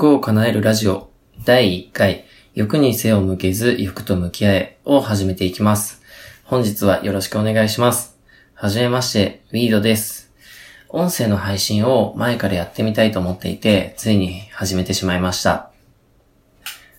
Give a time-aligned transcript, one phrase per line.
[0.00, 1.10] 欲を叶えるラジオ
[1.44, 2.24] 第1回
[2.54, 6.00] 欲に背を向けず欲と向き合えを始めていきます。
[6.42, 8.18] 本日はよろしくお願いします。
[8.54, 10.32] はじめまして、ウィードです。
[10.88, 15.70] 音声の配信を前からやってみたいと思っていて、ついに始めてしまいました。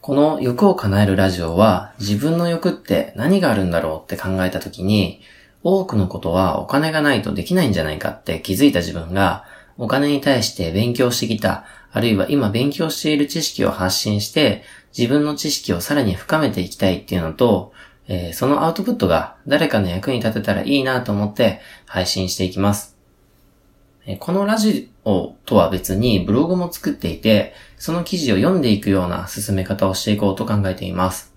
[0.00, 5.20] この欲を叶えるラジオは自分の欲って何があるんだろうって考えた時に
[5.62, 9.44] 多くのことはお金がないとできないんじゃないかって気づいた自分が
[9.78, 14.62] お金に対して勉強してきた、あるいは今勉強している知識を発信して
[14.96, 17.72] 自分の知識をさらに深めていきたいっていうのと、
[18.08, 22.96] えーそのアウトプットが誰かの役に立てたらいいなと思って配信していきます。
[24.06, 31.34] えこのラジオとは別にブログも作っていて、その記事を読んでいくような進め方をしていこうと考えています。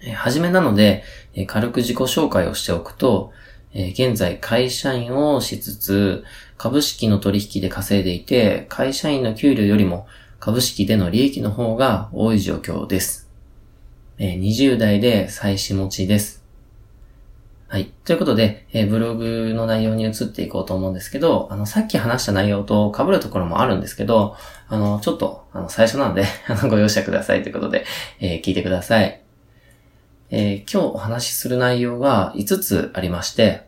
[0.00, 1.02] えーはじめなので、
[1.34, 3.32] え軽く自己紹介をしておくと、
[3.74, 6.24] えー現在会社員をしつつ、
[6.56, 10.06] 株式の取引で稼いでいて、会社員の給料よりも
[10.40, 13.28] 株式での利益の方が多い状況です。
[14.18, 16.38] えー20代で妻子持ちです。
[17.68, 17.92] はい。
[18.04, 24.36] ということで、えーブログの内容に移っていこうと思うんですけど、あの、さっき話した内容と被るところもあるんですけど、
[24.68, 27.84] あの、ちょっと、あの、最初なので、 あの、ご容赦くださいということで、
[28.20, 29.20] えー聞いてください。
[30.30, 33.66] えー今日お話しする内容が5つありまして、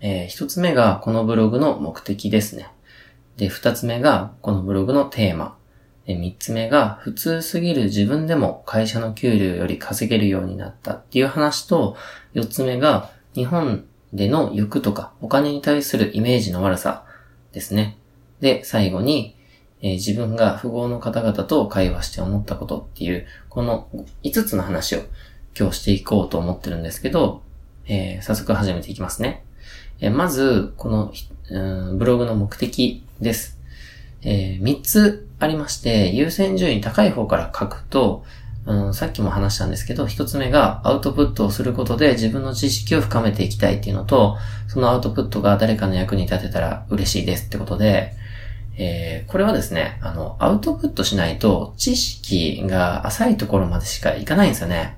[0.00, 2.68] え1つ目がこのブログの目的ですね。
[3.36, 5.56] で、2つ目がこのブログのテーマ。
[6.04, 11.96] で3つ目が普通すぎる自分でも会社の給料より稼げるようになったっていう話と、
[12.34, 17.04] 4つ目が日本での欲とかお金に対するイメージの悪さ
[17.52, 17.98] ですね。
[18.40, 19.36] で、最後に、
[19.80, 23.88] えー自分が富豪の方々と会話して思ったことっていう、この
[24.24, 25.02] 5つの話を
[25.58, 27.42] 今日していこうと思ってるんですけど、
[27.86, 29.44] えー早速始めていきますね。
[30.00, 31.12] えーまず、この、
[31.50, 33.58] うんブログの目的です。
[34.22, 38.24] え3つありまして、優先順位高い方から書くと、
[38.66, 44.36] うん、さっきも話したんですけど、一つ目がアウトプットをすることで自分の知識を深めていきたいっていうのと、
[44.66, 48.12] そのアウトプットが誰かの役に立てたら嬉しいですってことで、
[48.76, 54.96] えーこれはですね、あの、アウトプットしないと知識が浅いところまでしかいかないんですよね。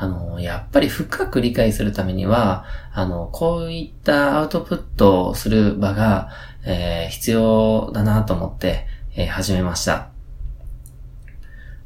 [0.00, 6.30] あの、やっぱり深く理解するためには、あの、こういったアウトプットをする場が、
[6.64, 8.86] えー必要だなと思って、
[9.16, 10.10] えー始めました。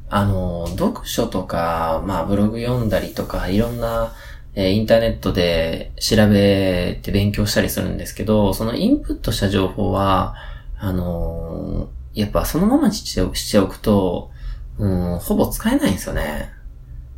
[0.09, 4.13] あの、読書とか、まあ、ブログ読んだりとか、いろんな、
[4.53, 10.35] えーインターネットで調べて勉強したりするんですけど、そのインプットした情報は、
[10.77, 13.15] あのやっぱそのままにし
[13.51, 14.29] ておくと、
[14.77, 16.51] うん、ほぼ使えないんですよね。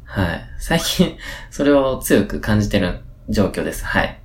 [0.06, 0.46] はい。
[0.60, 1.18] 最近、
[1.52, 3.86] それを強く感じてる状況です。
[3.86, 4.20] はい。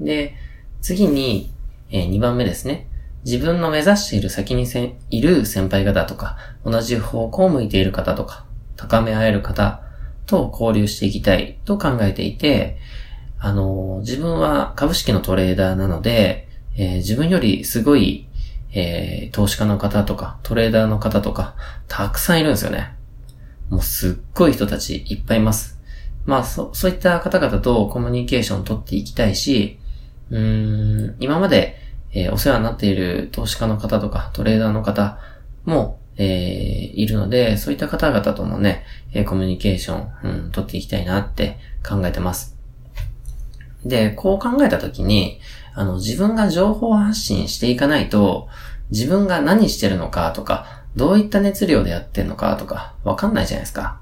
[0.00, 0.34] で、
[0.80, 1.52] 次に、
[1.90, 2.88] え2番目ですね。
[3.24, 8.44] 自分の目指している先にせいる先輩方とか、同じ方向を向いている方とか、
[8.76, 9.80] 高め合える方
[10.26, 12.78] と交流していきたいと考えていて、
[13.38, 18.26] あの、自分は株式のトレーダーなので、えー自分よりすごい、
[18.72, 21.54] えー投資家の方とか、トレーダーの方とか、
[21.86, 22.96] たくさんいるんですよね。
[23.72, 25.80] もうすっごい人たちいっぱいいます。
[26.26, 29.78] まあ、そ、そういった方々とコミュニケーションを取っていきたいし、
[30.30, 31.78] うーん、今まで、
[32.12, 35.18] えーお世話になっている投資家の方とかトレーダーの方
[35.64, 36.26] も、えー
[36.94, 38.84] いるので、そういった方々ともね、
[39.14, 42.58] えーコミュニケーション、うん、取っていきたいなって考えてます。
[43.86, 45.40] で、こう考えたときに、
[45.72, 48.48] あの、自分が情報発信していかないと、
[48.90, 54.00] 自分が何してるのかとか、どういった熱量でやってるのかとか、わかんないじゃないですか。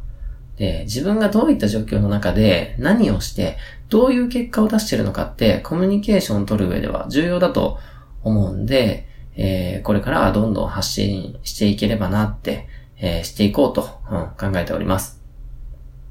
[0.56, 3.56] で、自分がどういった状況の中で何をして、
[3.89, 7.79] どういう結果を出してるのかって、コミュニケーションを取る上では重要だと
[8.23, 12.69] 思うんで、えーこれからはどんどん発信していければなって、
[12.99, 15.23] えーしていこうと、うん考えております。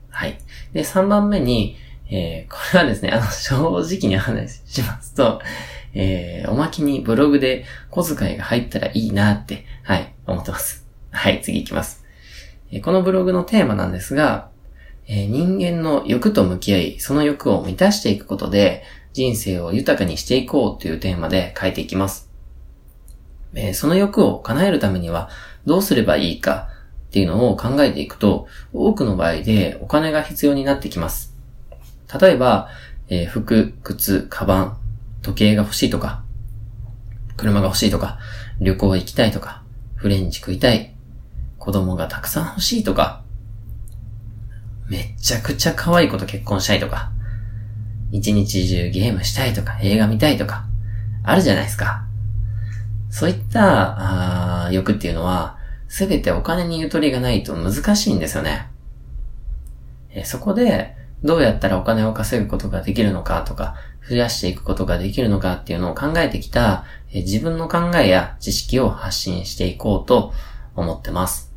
[0.09, 0.39] はい。
[0.74, 1.75] で、3番目に、
[2.09, 5.42] えーこれはですね、あの、正直に話しますと、
[5.94, 10.86] えーおまけにブログで小遣いが入ったらいいなって、はい、思ってます。
[11.12, 12.06] はい、次行きます。
[12.71, 14.50] えーこのブログのテーマなんですが、
[15.07, 18.83] えー人間の欲と向き合い、その欲を満たしていくことで、
[19.13, 22.30] 人生を豊かにしていこうというテーマで書いていきます。
[23.56, 25.30] えーその欲を叶えるためには
[25.65, 26.69] どうすればいいか
[27.07, 31.36] っていうのを考えていくと、多くの場合でお金が必要になってきます。
[32.21, 32.69] 例えば、
[33.07, 34.77] えー服、靴、カバン、
[35.21, 36.24] 時計が欲しいとか、
[37.38, 38.19] 車が欲しいとか、
[38.60, 39.63] 旅行行きたいとか、
[39.95, 40.95] フレンチ食いたい、
[41.57, 43.24] 子供がたくさん欲しいとか、
[44.89, 47.12] めちゃくちゃ可愛い子と結婚したいとか、
[48.12, 50.66] 一日中ゲームしたいとか、映画見たいとか、
[51.24, 52.06] あるじゃないですか。
[53.10, 55.57] そういったあ欲っていうのは、
[55.88, 58.68] すべてお金にゆとりがないと難しいんですよね。
[60.12, 63.75] えそこで、どうやったらお金を稼ぐことができるのかとか、
[64.07, 70.34] 増やしていくことができるのかっていうのを考えてきた、え自分の考えや知識を発信していこうと
[70.75, 71.54] 思ってます。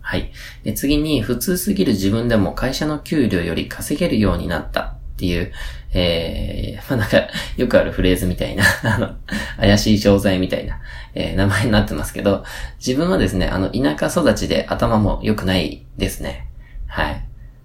[0.00, 0.32] はい。
[0.64, 4.80] で次に、普通すぎる自分でも会社の給料より稼げるようになった
[5.14, 5.52] っていう、
[5.94, 9.14] えー、 まあなんか、よくあるフレーズみたいな、 あの、
[9.56, 10.78] 怪しい商材みたいな、
[11.14, 12.44] えー、名前になってますけど、
[12.84, 16.48] 自分はですね、あの、田舎育ちで頭も良くないですね。
[16.86, 17.24] はい。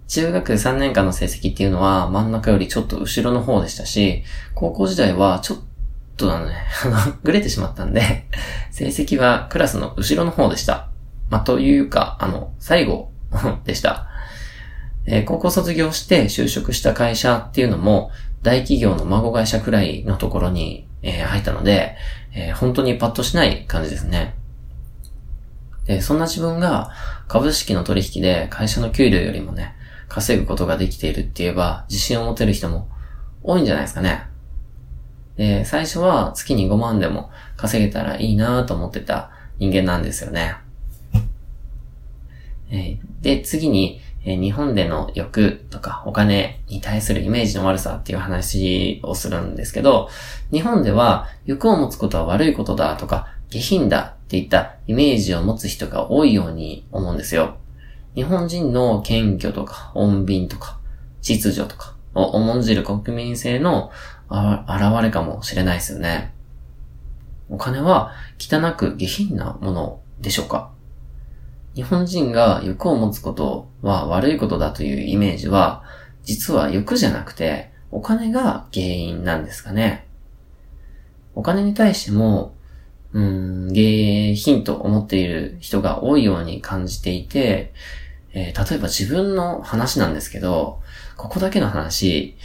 [0.09, 4.23] 中学3年間の成績っていうのは真ん中よりちょっと後ろの方でしたし、
[4.55, 5.59] 高校時代はちょっ
[6.17, 8.25] とあのね、あの、ぐれてしまったんで、
[8.71, 10.89] 成績はクラスの後ろの方でした。
[11.29, 13.11] まあ、というか、あの、最後
[13.65, 14.07] でした。
[15.05, 18.09] えー、高校卒業して就職した会社っていうのも、
[18.41, 21.97] 大企業の孫会社くらいのところに、えー、入ったので、
[22.33, 24.33] えー、本当にパッとしない感じですね。
[25.85, 26.89] で、そんな自分が
[27.27, 29.75] 株式の取引で会社の給料よりもね、
[30.09, 32.89] 稼ぐことができているって言えば、自信を持てる人も
[33.43, 34.23] 多いんじゃないですかね。
[35.37, 40.55] で、最初は月に5万でも稼げたらいいなと思ってた人間なんですよね。
[43.21, 50.09] で、次に、日本での欲とかお金に対するイメージの悪さっていう話をするんですけど、
[50.51, 57.58] 日本では欲を持つことは悪いことだとか下品だっていったイメージを持つ人が多いように思うんですよ。
[58.19, 60.77] 日本人の謙虚とか、穏便とか、
[61.21, 63.91] 秩序とかを重んじる国民性の
[64.29, 66.33] 現れかもしれないですよね。
[67.49, 70.69] お金は汚く下品なものでしょうか？
[71.75, 75.83] 日本人が欲を持つことは悪いことだというイメージは、
[76.25, 80.05] 実は欲じゃなくて、お金が原因なんですかね。
[81.35, 82.53] お金に対しても、
[83.13, 87.73] うん、下品と思っている人が多いように感じていて、
[88.33, 90.81] えー、例えば自分の話なんですけど、
[91.17, 92.37] ここだけの話、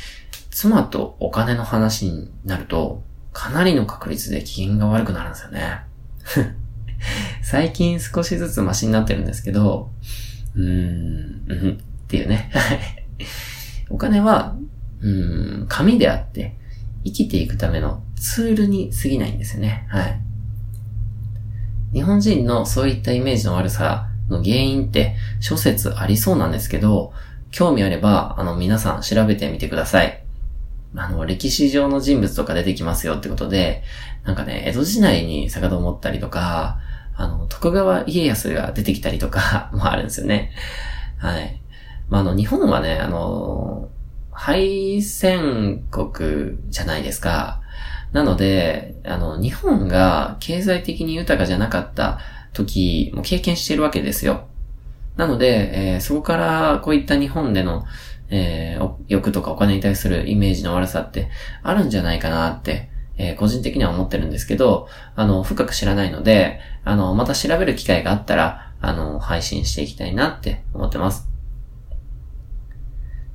[0.51, 3.03] 妻とお金の話になると、
[3.33, 5.81] かなりの確率で機嫌が悪くなるんですよね。
[7.43, 9.91] 最近少しずつマシになってるんですけど、
[10.55, 12.51] うーん、うん、っていうね。
[13.91, 14.57] お金は、
[15.01, 16.57] うん、紙であって、
[17.05, 19.87] 生きていくためのツールに過ぎないんですよね。
[19.89, 20.21] はい。
[21.93, 27.13] 日本人のそういったイメージの悪さの原因って諸説ありそうなんですけど、
[27.51, 30.25] 興味あれば、あの、皆さん調べてみてください。
[30.97, 33.83] あの、歴史上の人物とか出てきますよってことで、
[34.25, 36.79] なんかね、江戸時代に遡ったりとか、
[37.17, 40.53] あの、徳川家康が出てきたりとか もあるんですよね。
[41.19, 41.61] はい。
[42.09, 43.89] まあ、あの、日本はね、あの、
[44.31, 47.61] 敗戦国じゃないですか。
[48.13, 52.19] なので、あの、日本が経済的に豊かじゃなかった
[52.55, 54.47] 時も経験しているわけですよ。
[55.17, 57.85] なので、えー、そこからこういった日本での、
[58.31, 61.29] えー、欲とかお金に対するイメージの悪さって
[61.63, 71.34] あるんじゃないかなって、えー、個人的には思ってるんですけど、あの、深く知らないので、あの、また調べる機会があったら、あの、配信していきたいなって思ってます。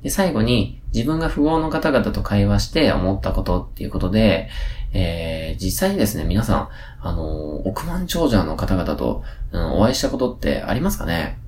[0.02, 4.48] で、最後に、自分が富豪の方々と会話して思ったことっていうことで、
[4.92, 6.68] えー、実際にですね、皆さん、
[7.00, 11.38] あの、億万長者の方々と、うん、お会いしたことってありますかね？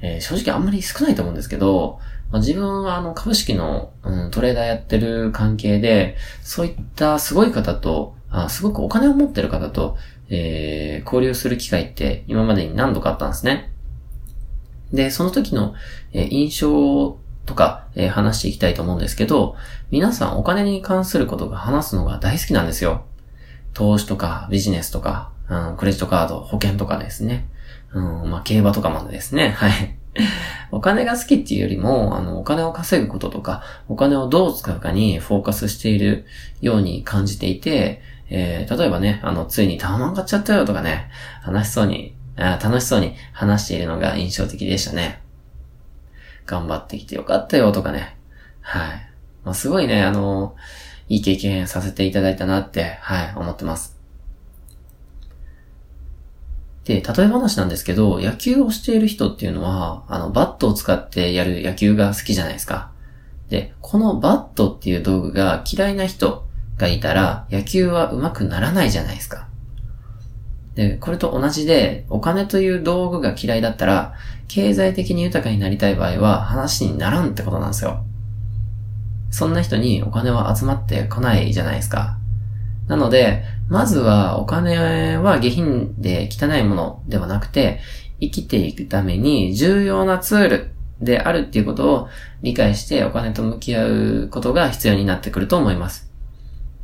[0.00, 9.98] えー、正直あんまり少ないと思うんですけど、まあ、自分はあの株式の、うん、トレーダーやってる関係で、そういったすごい方と、あすごくお金を持ってる方と、
[10.30, 13.70] えー、交流する機会って今までに何度かあったんですね。
[14.92, 15.74] で、その時の、
[16.12, 19.56] えー、印象とか、えー、話していきたいと思うんですけど、
[19.90, 23.04] 皆さんお金に関することが話すのが大好きなんですよ。
[23.74, 27.48] 投資とかビジネスとか、うん、クレジットカード、保険とかですね。
[27.94, 29.50] うん、まあ、競馬とかまでですね。
[29.56, 29.96] はい。
[30.70, 36.26] お金が好きっていうよりも、あの、お金を稼ぐこととか、お金をどう使うかにフォーカスしている
[36.60, 41.10] ように感じていて、えー、例えばね、あの、ついにタワマン買っちゃったよとかね、
[41.42, 45.20] 話しそうに、あ楽しそうに話しているのが印象的でしたね。
[46.46, 48.16] 頑張ってきてよかったよとかね。
[48.60, 49.12] はい。
[49.44, 50.54] まあ、すごいね、あの、
[51.08, 53.96] いい経験させていただいたなって、はい、思ってます。
[56.84, 62.90] で、例え話なんですけど、野球をしている人っていうのは、あの、バットを使ってやる野球が好きじゃないですか。
[63.50, 66.44] で、このバットっていう道具が嫌いな人
[66.78, 69.46] がいたら、野球は上手くならないじゃないですか。
[70.74, 74.14] で、これと同じで、お金という道具が嫌いだったら、
[74.48, 78.04] 経済的に豊かになりたい場合は話にならんってことなんですよ。
[79.30, 82.18] そんな人にお金は集まってこないじゃないですか。
[82.86, 87.80] なので、まずはお金は下品で汚いものではなくて、
[88.20, 92.08] 生きていくために重要なツールであるっていうことを
[92.42, 96.11] 理解してお金と向き合うことが必要になってくると思います。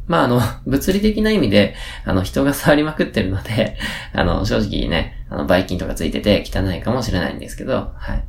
[0.09, 1.75] まあ、あの、 物理的な意味で、
[2.05, 3.77] あの、人が触りまくってるので、
[4.13, 8.25] あの、正直ね、あの、バイキンとかついてて汚いかもしれないんですけど、はい。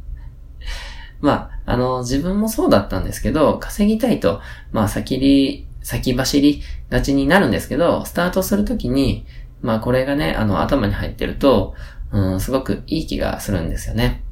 [1.22, 9.26] まあ、あの、自分もそうだったんですけど、稼ぎたいと、まあ、先り、先走りがちになるんですけど、スタートするときに、
[9.62, 11.74] まあ、これがね、あの、頭に入ってると、
[12.12, 14.24] うん、すごくいい気がするんですよね。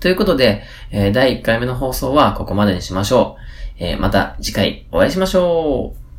[0.00, 3.40] ということで、えー、第1回目の放送はここまでにしましょう。
[3.78, 6.09] えー、また次回お会いしましょう